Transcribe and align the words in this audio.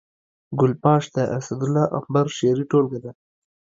ګل 0.59 0.73
پاش 0.83 1.03
د 1.15 1.17
اسدالله 1.37 1.85
امبر 1.97 2.25
شعري 2.37 2.65
ټولګه 2.71 2.99
ده 3.03 3.11